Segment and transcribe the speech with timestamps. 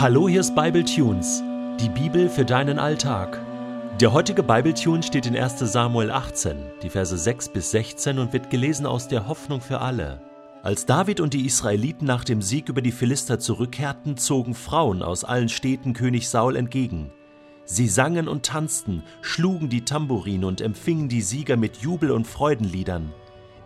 [0.00, 1.42] Hallo, hier ist Bible Tunes,
[1.80, 3.40] die Bibel für deinen Alltag.
[4.00, 5.58] Der heutige Bible Tune steht in 1.
[5.58, 10.22] Samuel 18, die Verse 6 bis 16 und wird gelesen aus der Hoffnung für alle.
[10.62, 15.24] Als David und die Israeliten nach dem Sieg über die Philister zurückkehrten, zogen Frauen aus
[15.24, 17.10] allen Städten König Saul entgegen.
[17.64, 23.12] Sie sangen und tanzten, schlugen die Tamburine und empfingen die Sieger mit Jubel- und Freudenliedern.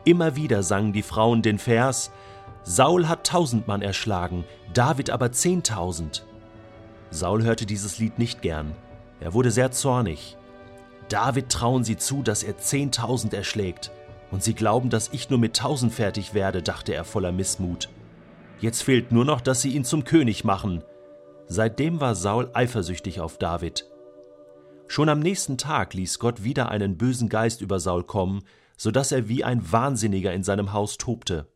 [0.07, 2.11] Immer wieder sangen die Frauen den Vers
[2.65, 6.25] Saul hat tausend Mann erschlagen, David aber zehntausend.
[7.11, 8.75] Saul hörte dieses Lied nicht gern.
[9.21, 10.37] Er wurde sehr zornig.
[11.09, 13.91] David trauen sie zu, dass er zehntausend erschlägt.
[14.31, 17.91] Und sie glauben, dass ich nur mit tausend fertig werde, dachte er voller Missmut.
[18.61, 20.83] Jetzt fehlt nur noch, dass sie ihn zum König machen.
[21.49, 23.87] Seitdem war Saul eifersüchtig auf David.
[24.87, 28.45] Schon am nächsten Tag ließ Gott wieder einen bösen Geist über Saul kommen,
[28.77, 31.52] so dass er wie ein Wahnsinniger in seinem Haus tobte.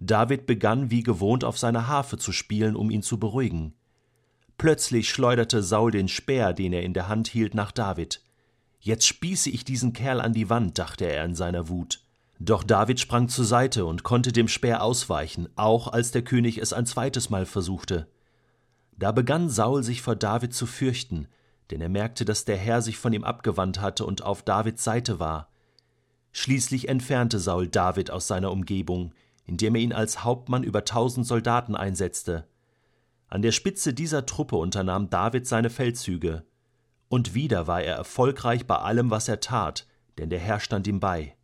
[0.00, 3.74] David begann wie gewohnt auf seiner Harfe zu spielen, um ihn zu beruhigen.
[4.58, 8.22] Plötzlich schleuderte Saul den Speer, den er in der Hand hielt, nach David.
[8.80, 12.02] Jetzt spieße ich diesen Kerl an die Wand, dachte er in seiner Wut.
[12.38, 16.72] Doch David sprang zur Seite und konnte dem Speer ausweichen, auch als der König es
[16.72, 18.08] ein zweites Mal versuchte.
[18.98, 21.28] Da begann Saul sich vor David zu fürchten,
[21.70, 25.18] denn er merkte, dass der Herr sich von ihm abgewandt hatte und auf Davids Seite
[25.18, 25.50] war.
[26.32, 29.12] Schließlich entfernte Saul David aus seiner Umgebung,
[29.46, 32.46] indem er ihn als Hauptmann über tausend Soldaten einsetzte.
[33.28, 36.44] An der Spitze dieser Truppe unternahm David seine Feldzüge.
[37.08, 39.86] Und wieder war er erfolgreich bei allem, was er tat,
[40.18, 41.36] denn der Herr stand ihm bei.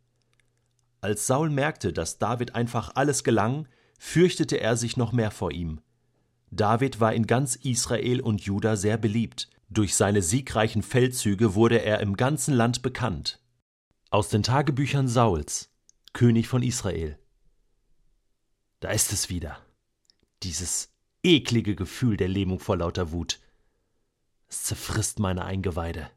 [1.01, 3.67] Als Saul merkte, dass David einfach alles gelang,
[3.99, 5.81] fürchtete er sich noch mehr vor ihm.
[6.51, 9.49] David war in ganz Israel und Juda sehr beliebt.
[9.69, 13.39] Durch seine siegreichen Feldzüge wurde er im ganzen Land bekannt.
[14.11, 15.71] Aus den Tagebüchern Sauls,
[16.13, 17.17] König von Israel.
[18.83, 19.65] Da ist es wieder.
[20.43, 23.39] Dieses eklige Gefühl der Lähmung vor lauter Wut.
[24.49, 26.11] Es zerfrisst meine Eingeweide.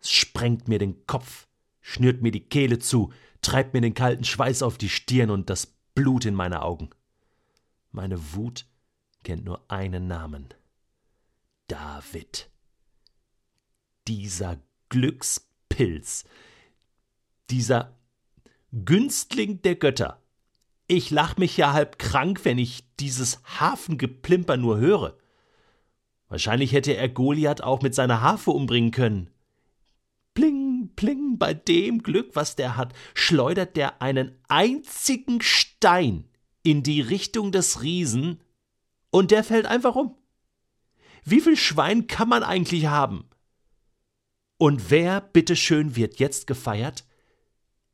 [0.00, 1.46] Es sprengt mir den Kopf,
[1.80, 3.12] schnürt mir die Kehle zu,
[3.42, 6.90] treibt mir den kalten Schweiß auf die Stirn und das Blut in meine Augen.
[7.92, 8.66] Meine Wut
[9.22, 10.48] kennt nur einen Namen.
[11.68, 12.50] David.
[14.08, 16.24] Dieser Glückspilz,
[17.50, 17.96] dieser
[18.72, 20.21] Günstling der Götter,
[20.86, 25.16] ich lach mich ja halb krank, wenn ich dieses Hafengeplimper nur höre.
[26.28, 29.30] Wahrscheinlich hätte er Goliath auch mit seiner Harfe umbringen können.
[30.34, 36.26] Pling, pling, bei dem Glück, was der hat, schleudert der einen einzigen Stein
[36.62, 38.40] in die Richtung des Riesen
[39.10, 40.16] und der fällt einfach um.
[41.24, 43.28] Wie viel Schwein kann man eigentlich haben?
[44.58, 47.04] Und wer, bitteschön, wird jetzt gefeiert?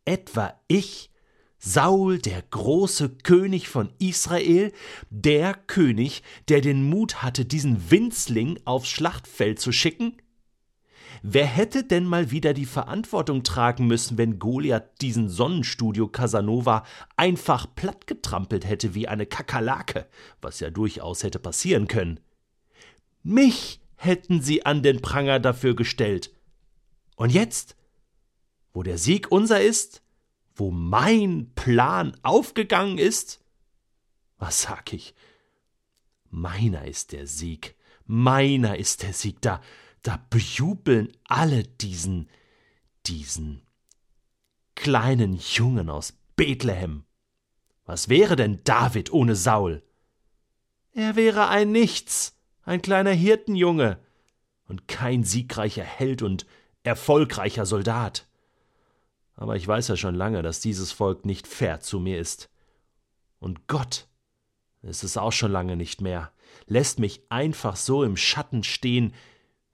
[0.05, 1.11] Etwa ich,
[1.59, 4.73] Saul, der große König von Israel,
[5.11, 10.17] der König, der den Mut hatte, diesen Winzling aufs Schlachtfeld zu schicken?
[11.23, 16.85] Wer hätte denn mal wieder die Verantwortung tragen müssen, wenn Goliath diesen Sonnenstudio Casanova
[17.17, 20.07] einfach plattgetrampelt hätte wie eine Kakerlake,
[20.41, 22.21] was ja durchaus hätte passieren können?
[23.25, 26.31] Mich hätten sie an den Pranger dafür gestellt.
[27.17, 27.75] Und jetzt,
[28.73, 30.03] wo der Sieg unser ist,
[30.59, 33.41] wo mein Plan aufgegangen ist?
[34.39, 35.15] Was sag ich?
[36.31, 37.77] Meiner ist der Sieg,
[38.07, 39.63] meiner ist der Sieg, da,
[40.03, 42.29] da bejubeln alle diesen,
[43.07, 43.63] diesen
[44.75, 47.05] kleinen Jungen aus Bethlehem.
[47.85, 49.83] Was wäre denn David ohne Saul?
[50.93, 53.99] Er wäre ein Nichts, ein kleiner Hirtenjunge
[54.67, 56.47] und kein siegreicher Held und
[56.83, 58.28] erfolgreicher Soldat
[59.39, 62.51] aber ich weiß ja schon lange, dass dieses Volk nicht fair zu mir ist.
[63.39, 64.09] Und Gott
[64.83, 66.33] ist es auch schon lange nicht mehr,
[66.67, 69.15] lässt mich einfach so im Schatten stehen,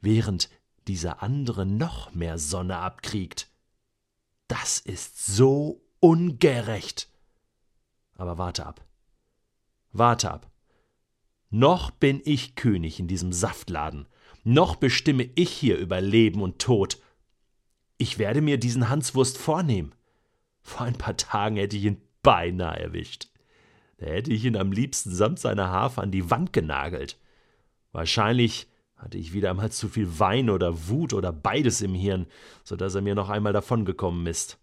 [0.00, 0.50] während
[0.86, 3.48] dieser andere noch mehr Sonne abkriegt.
[4.48, 7.08] Das ist so ungerecht.
[8.16, 8.84] Aber warte ab.
[9.92, 10.50] Warte ab.
[11.48, 14.08] Noch bin ich König in diesem Saftladen.
[14.42, 16.98] Noch bestimme ich hier über Leben und Tod.
[17.96, 19.94] Ich werde mir diesen Hanswurst vornehmen.
[20.62, 23.28] Vor ein paar Tagen hätte ich ihn beinahe erwischt.
[23.98, 27.18] Da hätte ich ihn am liebsten samt seiner Harfe an die Wand genagelt.
[27.92, 32.26] Wahrscheinlich hatte ich wieder einmal zu viel Wein oder Wut oder beides im Hirn,
[32.64, 34.58] so dass er mir noch einmal davongekommen ist.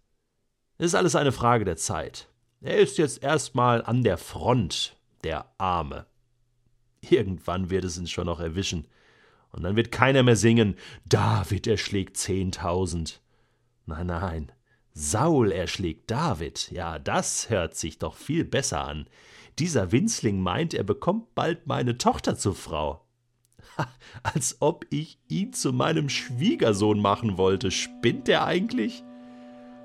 [0.78, 2.28] Ist alles eine Frage der Zeit.
[2.60, 6.06] Er ist jetzt erstmal an der Front, der Arme.
[7.00, 8.86] Irgendwann wird es ihn schon noch erwischen.
[9.50, 13.21] Und dann wird keiner mehr singen, David erschlägt zehntausend.
[13.86, 14.52] Nein, nein,
[14.94, 19.06] Saul erschlägt David, ja, das hört sich doch viel besser an.
[19.58, 23.04] Dieser Winzling meint, er bekommt bald meine Tochter zur Frau.
[24.22, 27.70] Als ob ich ihn zu meinem Schwiegersohn machen wollte.
[27.70, 29.02] Spinnt er eigentlich?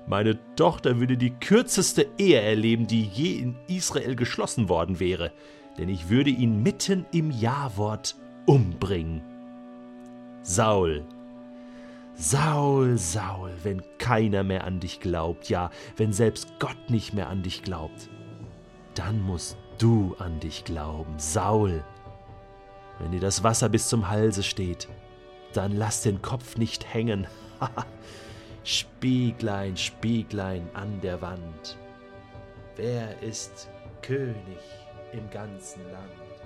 [0.06, 5.32] Meine Tochter würde die kürzeste Ehe erleben, die je in Israel geschlossen worden wäre,
[5.76, 8.16] denn ich würde ihn mitten im Jawort
[8.46, 9.22] umbringen.
[10.42, 11.06] Saul,
[12.20, 17.44] Saul, Saul, wenn keiner mehr an dich glaubt, ja, wenn selbst Gott nicht mehr an
[17.44, 18.10] dich glaubt,
[18.96, 21.84] dann musst du an dich glauben, Saul.
[22.98, 24.88] Wenn dir das Wasser bis zum Halse steht,
[25.52, 27.28] dann lass den Kopf nicht hängen.
[28.64, 31.78] Spieglein, Spieglein an der Wand,
[32.74, 33.70] wer ist
[34.02, 34.58] König
[35.12, 36.37] im ganzen Land?